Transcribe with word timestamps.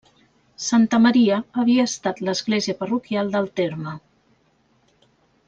Santa 0.67 0.99
Maria 1.03 1.37
havia 1.63 1.85
estat 1.89 2.21
l'església 2.29 2.77
parroquial 2.81 3.31
del 3.37 3.47
terme. 3.61 3.95